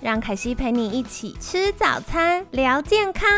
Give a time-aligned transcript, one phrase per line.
[0.00, 3.28] 让凯西陪你一起吃早餐，聊健康。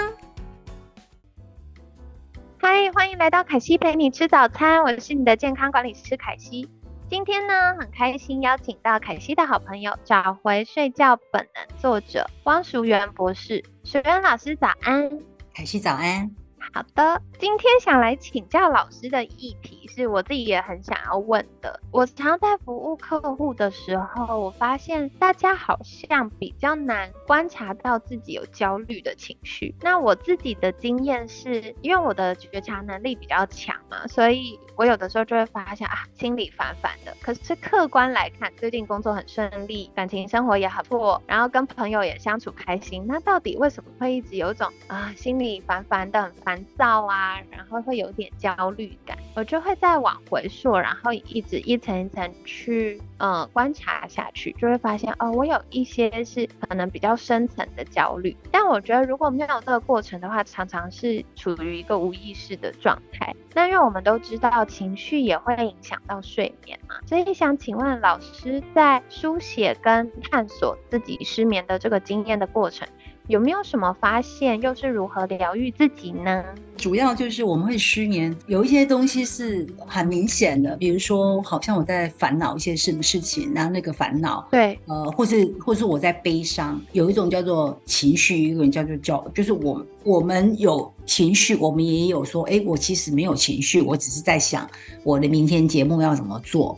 [2.59, 6.69] 嗨，欢迎来到凯西陪你吃早餐，我是你的健康管理师凯西。
[7.09, 13.65] 今天呢，很开心邀请到凯西的好朋友，找回睡觉本能作者汪淑媛博士。
[13.83, 15.11] 淑媛老师早安，
[15.55, 16.31] 凯西早安。
[16.75, 21.81] 好的，今天想来请教老师的议题是我自己也很想要问的。
[21.91, 29.75] 我常在服务客户的时候，我发现大家好像比较难观察到自己有焦虑的情绪。
[29.81, 37.17] 那我自己的经验是，因为我的觉察能力比较强嘛，所以我有的时候就会发现啊，心里烦烦的。
[37.21, 43.05] 可是客观来看，最近工作很顺利，感情生活也很不错，然后跟朋友也相处开心。
[43.09, 46.61] 那到底为什么会一直有一种啊，心里烦烦的很烦？
[46.77, 58.37] 躁啊，然后会有点焦虑感，我就会再往回溯，然后一直一层一层去呃观察下去，就会发现哦，我有一些是可能比较深层的焦虑。
[58.51, 63.35] 但我觉得如果没有这个过程的话，常常是处于一个无意识的状态。
[63.55, 72.87] 那因为我们都知道情绪也会影响到睡眠嘛，所以想请问老师，在书写跟探索自己失眠的这个经验的过程。
[73.31, 74.61] 有没有什么发现？
[74.61, 76.45] 又是如何疗愈自己呢？
[76.77, 94.69] 主要就是我们会失眠，有一些东西是很明显的，比如说，好像我在烦恼一些什么事情，然后那个烦恼，对，呃，或是或是我在悲伤，有一种叫做情绪，一种叫做叫，就是我我们有情绪，我们也有说，哎，我其实没有情绪，我只是在想
[95.05, 96.77] 我的明天节目要怎么做，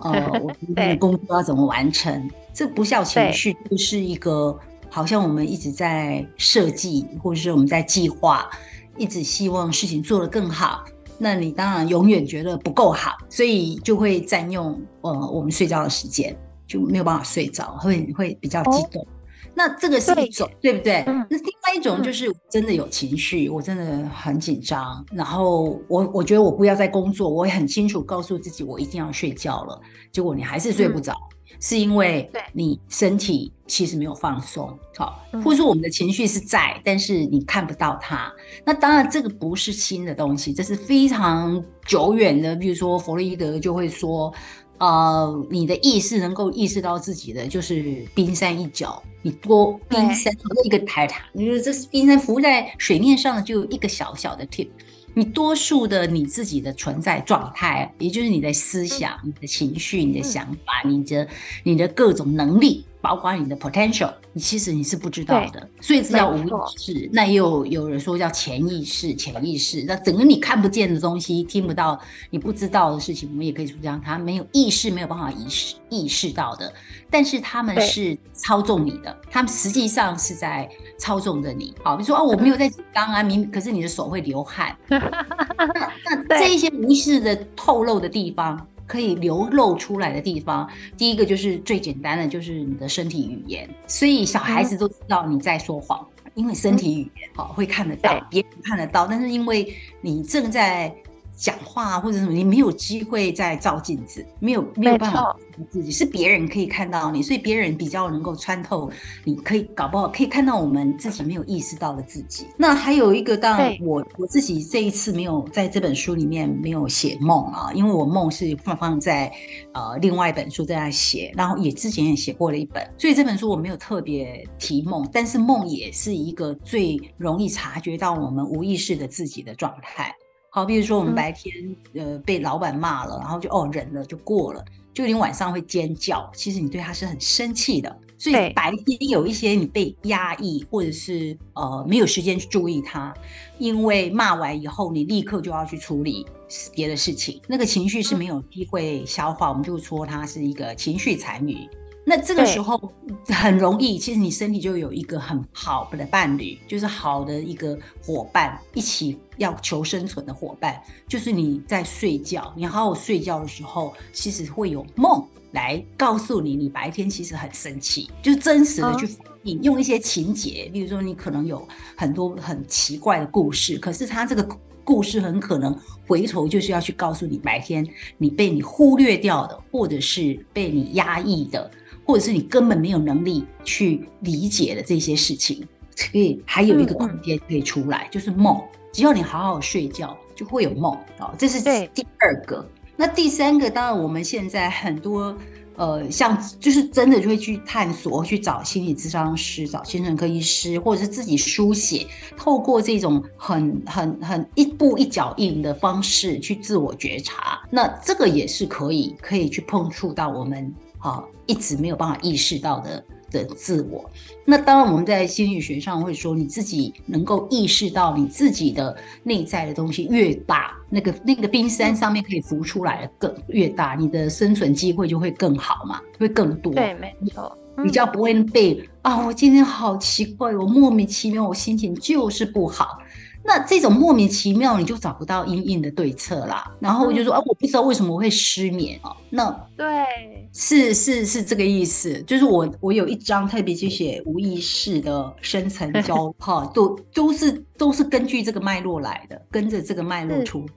[0.00, 4.54] 呃， 我明天的工作要怎么完成，这不叫情绪，就是一个。
[4.94, 8.48] 好像我们一直在设计，或者是我们在计划，
[8.96, 10.84] 一直希望事情做得更好。
[11.18, 19.04] 那你当然永远觉得不够好，所以就会占用呃我们睡觉的时间，就没有办法睡着，会会比较激动。
[19.54, 21.02] 那这个是一种，对不对？
[21.06, 29.80] 那另外一种就是真的有情绪，我真的很紧张，然后我我觉得我不要再工作，我也很清楚告诉自己我一定要睡觉了，
[30.12, 31.14] 结果你还是睡不着。
[31.60, 38.30] 是因为你身体其实没有放松，好，或者说我们的情绪是在，但是你看不到它。
[38.66, 42.56] 那当然这个不是新的东西，这是非常久远的。
[42.56, 44.34] 比如说弗洛伊德就会说，
[44.78, 50.32] 呃，你的意识能够意识到自己的就是冰山一角，你多冰山
[50.64, 54.68] 一个台塔，你说这是冰山浮在水面上的就有一个小小的 tip。
[55.16, 61.28] 你多数的你自己的存在状态，也就是你的思想、你的情绪、你的想法、你的
[61.62, 62.84] 你的各种能力。
[63.04, 67.10] 包括你的 potential，你其实你是不知道的，所以这叫无意识。
[67.12, 69.84] 那又有人说叫潜意识，潜意识。
[69.86, 72.00] 那整个你看不见的东西，听不到，
[72.30, 76.72] 你不知道的事情，我们也可以说这样，他没有意识，没有办法意识意识到的。
[77.10, 80.66] 但是他们是操纵你的，他们实际上是在
[80.96, 81.74] 操纵着你。
[81.84, 84.74] 好，比如说哦，我没有在紧张啊，明可是你的手会流汗。
[84.88, 88.66] 那这一些无意识的透露的地方。
[88.86, 93.68] 可以流露出来的地方，第一个就是最简单的，就是你的身体语言。
[93.86, 99.06] 所以小孩子都知道你在说谎，因为身体语言好会看得到，别人看得到。
[99.06, 100.94] 但是因为你正在。
[101.36, 105.36] 讲话或者什么，你没有机会再照镜子，没有没有办法
[105.70, 108.90] 自己，是别人可以看到你，所以别人比较能够穿透，
[109.24, 112.46] 你可以搞不好可以看到我们自己没有意识到的自己。
[112.56, 119.32] 那还有一个，当然我我自己这一次没有在这本书里面没有写梦啊，因为我梦是放放在
[119.72, 130.14] 呃另外一本书在那写，然后也之前也写过了一本，所以这本书我没有特别提梦，但是梦也是一个最容易察觉到我们无意识的自己的状态。
[130.54, 131.52] 好，比如说我们白天
[131.94, 137.98] 呃被老板骂了，然后就哦忍了就过了，就你晚上会尖叫，其实你对他是很生气的。
[138.16, 143.12] 所以白天有一些你被压抑，或者是呃没有时间去注意他，
[143.58, 146.24] 因为骂完以后你立刻就要去处理
[146.72, 151.68] 别的事情，那个情绪是没有机会消化，我们就说他是一个情绪残余。
[152.04, 152.80] 那这个时候
[153.28, 165.24] 很容易，其实你身体就有一个很好的伴侣，就是好的一个伙伴，一起要求生存的伙伴，就是你在睡觉，你好好睡觉的时候，其实会有梦。
[165.52, 171.64] 来告诉你，你白天其实很生气，就是真实的去反映，用一些情节，例如说你可能有
[171.96, 174.44] 很多很奇怪的故事，可是他这个
[174.82, 175.72] 故事很可能
[176.08, 177.86] 回头就是要去告诉你，白天
[178.18, 181.70] 你被你忽略掉的，或者是被你压抑的，
[182.04, 185.66] 或者是你根本没有能力去理解的这些事情，
[185.96, 188.60] 所以还有一个空间可以出来，就是梦。
[188.92, 191.34] 只要你好好睡觉，就会有梦哦。
[191.36, 192.64] 这是第二个。
[192.96, 195.36] 那第三个，当然我们现在很多
[195.74, 202.06] 呃，像就是真的就会去探索，去找心理咨商师、找精神科医师，或者是自己书写，
[202.36, 207.60] 透过这种很很很一步一脚印的方式去自我觉察。
[207.68, 213.04] 那这个也是可以可以去碰触到我们啊一直没有办法意识到的。
[213.30, 214.08] 的自我，
[214.44, 226.72] 那当然我们在心理学上会说，你自己能够意识到你自己的内在的东西越大，那个那个冰山上面可以浮出来的更越大，你的生存机会就会更好嘛，会更多。
[226.74, 232.98] 对，没错，比较不会被啊，我今天好奇怪，我莫名其妙，我心情就是不好。
[233.46, 236.72] 那这种莫名其妙，你就找不到因应的对策啦。
[236.80, 239.14] 然后我就说啊，我不知道为什么我会失眠哦。
[239.28, 242.22] 那对，是是是这个意思。
[242.22, 250.72] 就是我我有一章特别去写无意识的深层交哈， 都都是都是根据这个脉络来的，跟着这个脉络出来的。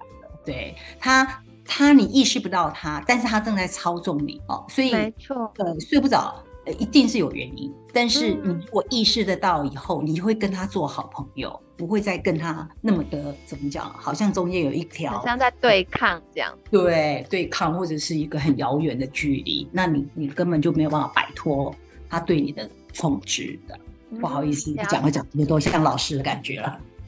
[0.46, 4.66] 对他他你意识不到他，但是他正在操纵你哦。
[4.68, 6.36] 所以没错，呃，睡不着。
[6.80, 16.52] 一定是有原因，但是你如果意识得到以后，你会跟他做好朋友，不会再跟他那么的怎么讲，好像中间有一条好，像在对抗这样。
[16.72, 21.74] 对，对抗或者是一个很遥远的距离，那你你根本就没有办法摆脱
[22.10, 22.68] 他对你的
[23.00, 23.80] 控制的。
[24.20, 26.80] 不好意思，讲会讲这么多，像老师的感觉了。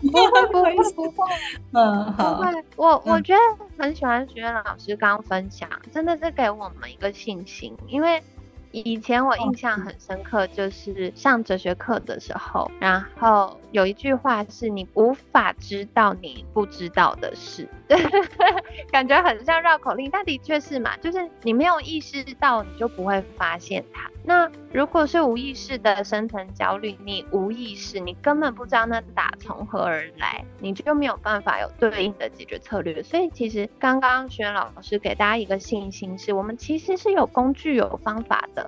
[0.00, 1.28] 不会不会不会，
[1.72, 2.40] 嗯好。
[2.76, 8.22] 我我觉得很喜欢学院老师刚刚分享，真的是给我们一个信心，因为。
[8.72, 17.68] 以前我印象很深刻，就是上哲学课的时候，然后有一句话是你无法知道你不知道的事，
[18.92, 24.08] 感觉很像绕口令，但的确是嘛，就是你没有意识到，你就不会发现它。
[24.22, 33.02] 那如果是无意识的深层焦虑，你无意识，你根本不知道那打从何而来，你就没有办法有对应的解决策略。
[33.02, 38.59] 所以其实刚刚轩老师给大家一个信心，是我们其实是有工具、有方法的。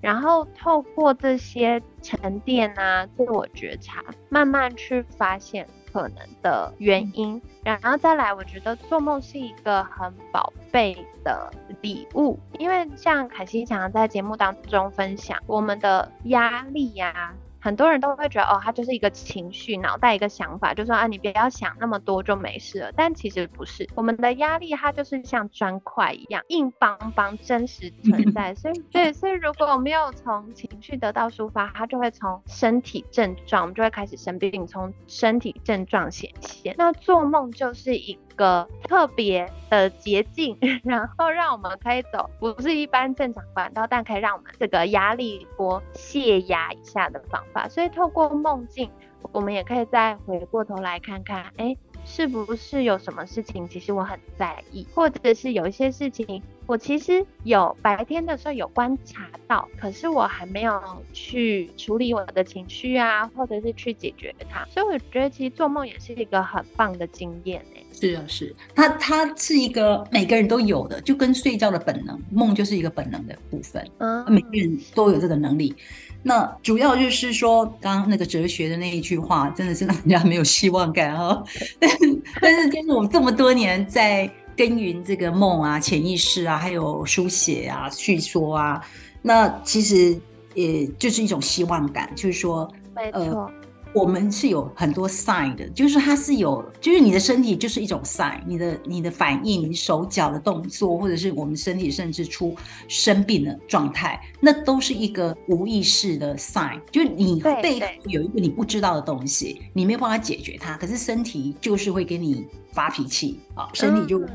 [0.00, 11.50] 然后透过这些沉淀啊，自我觉察，慢慢去发现可能的原因，然后再来，我觉得做梦是一个很宝贝的
[11.80, 17.34] 礼物，因为像凯西常常在节目当中分享我们的压力呀。
[17.60, 22.92] 很多人都会觉得，哦，他就是一个情绪，脑袋一个想法，就说啊，你不要想那么多就没事了。
[22.94, 28.54] 但其实不是，我们的压力它就是像砖块一样硬邦邦，真实 存在。
[28.54, 36.74] 所以，对，所以如果我没有从情绪得到抒发，它就会从身体症状，我们就会开始生病，从身体症状显现。
[36.78, 38.18] 那做梦就是一。
[38.38, 47.68] 个特别的捷径， 然后让我们可以走不是一般正常管道，但可以让我们这个压力波泄压一下的方法。
[47.68, 48.90] 所以透过梦境，
[49.32, 51.76] 我们也可以再回过头来看看，哎。
[52.10, 60.80] 是不是有什么事情，其实我很在意，或者是有一些事情，我其实有白天的时候有观察到，可是我还没有
[61.12, 64.64] 去处理我的情绪啊，或者是去解决它。
[64.70, 67.62] 所以我觉得其实做梦也是一个很棒的经验。
[68.00, 75.74] 是啊，是，它它是一个每个人都有的，就跟睡觉的本能，梦就是一个本能的部分，嗯，每个人都有这个能力。
[76.22, 81.42] 那主要就是说，刚刚那个哲学的那一句话，真的是让人家没有希望感哈。
[81.78, 81.90] 但
[82.42, 88.84] 但是，就是我们这么多年在耕耘这个梦啊、潜意识啊，还有书写啊、叙说啊，
[89.22, 90.18] 那其实
[90.54, 93.50] 也就是一种希望感，就是说，没错。
[93.94, 102.54] 我们是有很多 sign 的，就是它是有，就是你的身体就是一种 sign，你的你的反应，你手脚的动作，或者是我们身体甚至出
[102.86, 114.26] 生病的状态，那都是一个无意识的 sign，就是你背后有一个你不知道的东西，你没有办法解决它，可是身体就是会给你发脾气啊，身体就会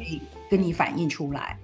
[0.49, 1.57] 跟你反应出来。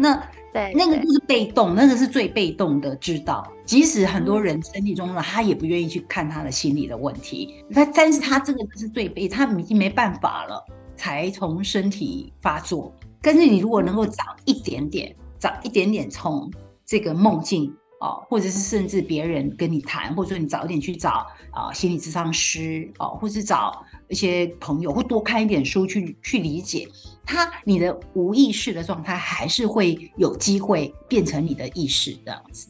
[0.00, 3.46] 那对，那个就是被动，那个是最被动的知道。
[3.64, 7.54] 即使很多人身体中了，他也不愿意去看他的心理的问题。
[7.72, 10.64] 他，但是他这个是最被，他已经没办法了，
[10.96, 12.92] 才从身体发作。
[13.20, 16.50] 但是你如果能够早一点点，早一点点从
[16.84, 26.86] 这个梦境哦，或者是甚至别人跟你谈，或者说你早一点去找啊心理咨商师哦，或是找一些朋友，或多看一点书去去理解
[27.24, 32.68] 他你的无意识的状态，还是会有机会变成你的意识这样子。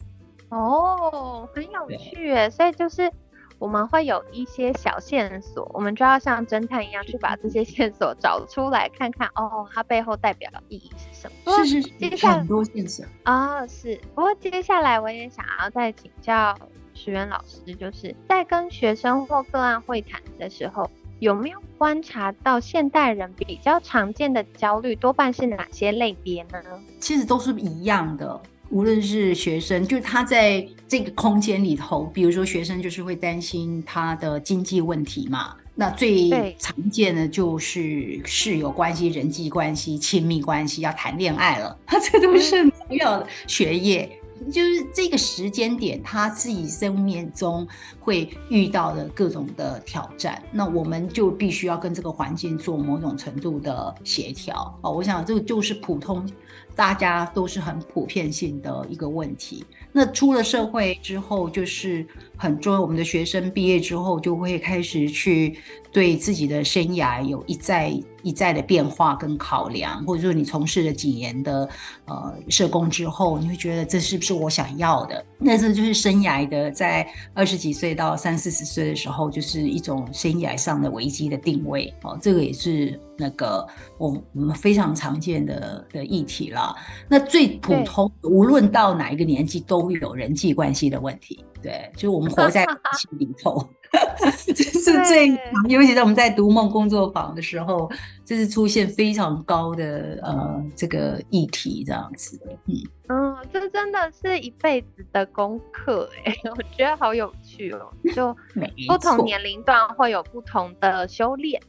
[0.49, 3.11] 哦，很有趣诶，所以就是
[3.57, 11.65] 我们会有一些小线索，我们就要像侦探一样去把这些线索找出来，看看哦，它背后代表的意义是什么？
[11.65, 13.99] 是是是，很多线索啊，是。
[14.13, 16.55] 不过接下来我也想要再请教
[16.93, 20.89] 石原老师，就是在跟学生或个案会谈的时候，
[21.21, 26.59] 有没有观察到现代人比较常见的焦虑多半是哪些类别呢？
[26.99, 28.41] 其实都是一样的。
[28.71, 35.55] 无论是学生，就是他在这个空间里头，比如说学生就是会担心他的经济问题嘛。
[35.75, 44.09] 那最常见的就是室友关系、人际关系、亲密关系，要谈恋爱了，他 这都是重要的学业。
[44.49, 47.67] 就是这个时间点，他自己生命中
[47.99, 54.91] 会遇到的各种的挑战，那我们就必须要跟这个环境做某种程度的协调哦。
[54.91, 56.27] 我想这个就是普通，
[56.75, 59.65] 大家都是很普遍性的一个问题。
[59.91, 62.05] 那出了社会之后，就是
[62.37, 65.57] 很多我们的学生毕业之后，就会开始去
[65.91, 71.69] 对自己的生涯有一再一再的变化跟考量，或者说你从事了几年的
[72.05, 75.25] 呃社工之后，你会觉得这是不是我想要的？
[75.41, 82.17] 那这就是生涯的在二十几岁到三四十岁的时候，就是一种生涯上的危机的定位哦。
[82.21, 83.67] 这个也是那个
[83.97, 86.73] 我我们非常常见的的议题了。
[87.09, 89.81] 那最普通，无论到哪一个年纪都。
[89.81, 93.67] 会有人际关系的问题，对，就是我们活在人际里头，
[94.53, 95.27] 这是最，
[95.67, 97.89] 尤其是我们在读梦工作坊的时候，
[98.23, 102.75] 这是出现非常高的呃这个议题这样子，嗯
[103.09, 108.33] 嗯，这真的是一辈子的功课哎， 我觉得好有趣哦，就
[108.87, 111.61] 不同年龄段会有不同的修炼，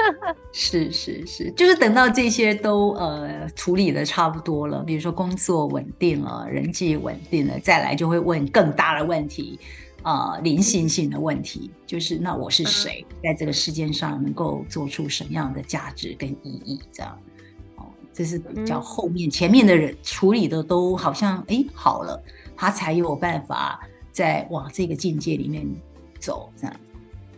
[0.52, 7.58] 是是是，就是等到这些都呃处理的差不多了，比如说工作稳定了，人际稳定了。
[7.60, 9.58] 再来就会问更大的问题，
[10.02, 16.80] 啊，灵性性的问题，就是那我是谁，在这个世界上能够做出什么样的价值跟意义？
[16.92, 17.55] 这样，哦，
[18.16, 22.18] 这是比较后面，前面的人处理的都好像哎好了，
[22.56, 23.78] 他才有办法
[24.10, 25.66] 再往这个境界里面
[26.18, 26.74] 走，这样。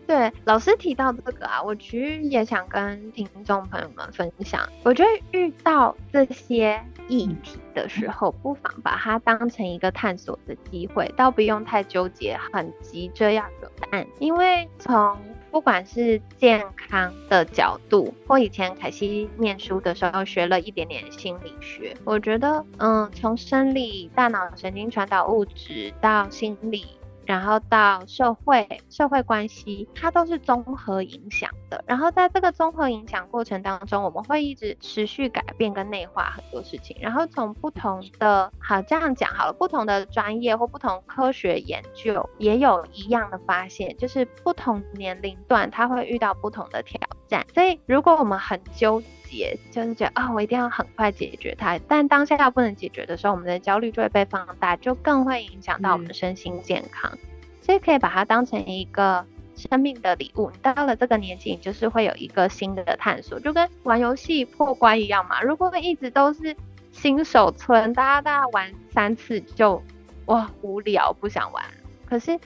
[0.06, 4.66] 对，老师提到这个啊，我其实也想跟听众朋友们分享。
[4.84, 14.06] 我觉得遇到这些议题的时候，不妨把它当成一个探索的机会，倒不用太纠结，很急着要有答案。
[14.20, 15.18] 因为从
[15.50, 26.86] 不管是健康的角度，或以前凯西念书的时候学了一点点心理学，我觉得，嗯，从生理、大脑神经传导物质到心理。
[27.28, 31.84] 然后到社会社会关系，它都是综合影响的。
[31.86, 36.96] 然后在这个综合影响过程当中，我们会一直持续改变跟内化很多事情。
[37.02, 47.46] 然后从不同的，好这样讲好了，不同的专业或不同科学研究也有一样的发现，就是不同年龄段它会遇到不同的挑战。
[47.54, 57.12] 所以如果我们很纠结，就是觉得啊，我一定要很快解决它，但当下要不能解决的时候，我们的焦虑就会被放大，就更会影响到我们的身心健康。
[57.60, 60.50] 所以可以把它当成一个生命的礼物。
[60.50, 65.42] 你到了这个年纪，你就是会有一个新的探索，就跟玩游戏破关一样嘛。
[65.42, 66.56] 如果一直都是
[66.92, 69.82] 新手村，大家大家玩三次就
[70.24, 71.62] 哇无聊不想玩。
[72.06, 72.38] 可是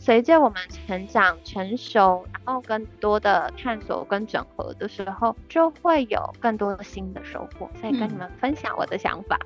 [0.00, 7.68] 随着我们成长成熟，然后更多的探索跟整合的时候，就会有更多的新的收获。
[7.78, 9.38] 所以跟你们分享我的想法。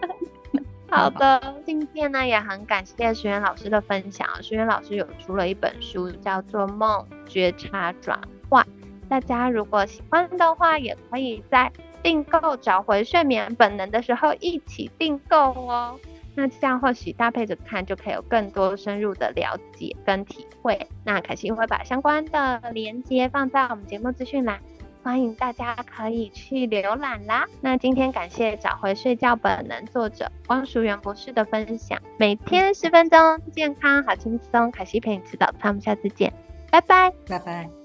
[0.88, 4.28] 好的，今天呢也很感谢徐元老师的分享。
[4.42, 8.64] 徐元老师有出了一本书，叫做《梦觉察转换》，
[9.08, 11.72] 大家如果喜欢的话，也可以在
[12.02, 15.98] 订购找回睡眠本能的时候一起订购哦。
[16.34, 20.88] 那这样或许搭配着看，就可以有更多深入的了解跟体会。
[21.04, 24.60] 那凯西会把相关的连接放在我们节目资讯栏。
[25.02, 27.46] 欢迎大家可以去浏览啦。
[27.62, 31.98] 那今天感谢找回睡觉本能作者汪淑媛博士的分享。
[32.18, 33.18] 每天十分钟，
[33.50, 34.70] 健康好轻松。
[34.70, 36.30] 凯西陪你吃早餐，我们下次见，
[36.70, 37.79] 拜拜，拜拜。